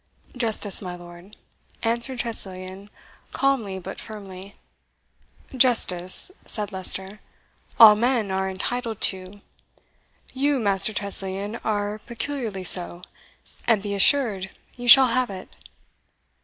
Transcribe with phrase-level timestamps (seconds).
[0.35, 1.37] "Justice, my lord,"
[1.83, 2.89] answered Tressilian,
[3.33, 4.55] calmly but firmly.
[5.55, 7.19] "Justice," said Leicester,
[7.79, 9.41] "all men are entitled to.
[10.33, 13.03] YOU, Master Tressilian, are peculiarly so,
[13.67, 15.55] and be assured you shall have it."